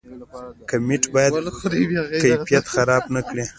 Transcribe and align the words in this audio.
کمیت 0.69 1.03
باید 1.13 1.33
کیفیت 2.23 2.65
خراب 2.75 3.03
نکړي 3.15 3.43